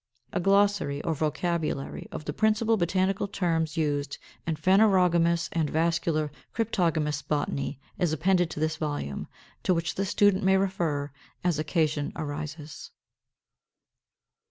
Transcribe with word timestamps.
546. 0.33 0.41
A 0.41 0.41
glossary 0.43 1.01
or 1.03 1.13
vocabulary 1.13 2.07
of 2.11 2.25
the 2.25 2.33
principal 2.33 2.75
botanical 2.75 3.27
terms 3.27 3.77
used 3.77 4.17
in 4.47 4.55
phanerogamous 4.55 5.47
and 5.51 5.69
vascular 5.69 6.31
cryptogamous 6.55 7.21
botany 7.21 7.79
is 7.99 8.11
appended 8.11 8.49
to 8.49 8.59
this 8.59 8.77
volume, 8.77 9.27
to 9.61 9.75
which 9.75 9.93
the 9.93 10.03
student 10.07 10.43
may 10.43 10.57
refer, 10.57 11.11
as 11.43 11.59
occasion 11.59 12.11
arises. 12.15 12.89